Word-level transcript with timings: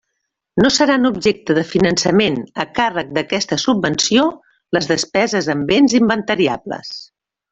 No 0.63 0.69
seran 0.77 1.09
objecte 1.09 1.55
de 1.57 1.63
finançament 1.73 2.39
a 2.63 2.65
càrrec 2.79 3.13
d'aquesta 3.17 3.59
subvenció 3.65 4.25
les 4.77 4.91
despeses 4.93 5.53
en 5.57 5.63
béns 5.73 5.97
inventariables. 6.03 6.93